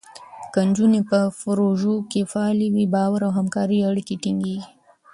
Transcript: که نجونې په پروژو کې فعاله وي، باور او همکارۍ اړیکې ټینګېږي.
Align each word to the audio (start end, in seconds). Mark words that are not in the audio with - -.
که 0.53 0.59
نجونې 0.67 1.01
په 1.09 1.19
پروژو 1.41 1.95
کې 2.11 2.21
فعاله 2.31 2.67
وي، 2.73 2.85
باور 2.93 3.21
او 3.27 3.31
همکارۍ 3.39 3.79
اړیکې 3.89 4.15
ټینګېږي. 4.23 4.63